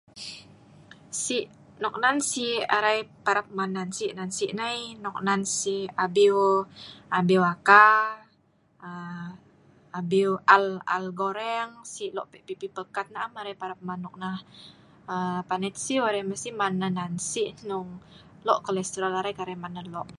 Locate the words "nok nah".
14.03-14.37, 16.79-17.07